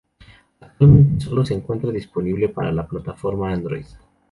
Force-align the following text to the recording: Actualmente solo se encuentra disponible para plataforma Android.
Actualmente 0.61 1.23
solo 1.23 1.45
se 1.45 1.53
encuentra 1.53 1.91
disponible 1.91 2.49
para 2.49 2.87
plataforma 2.87 3.53
Android. 3.53 3.85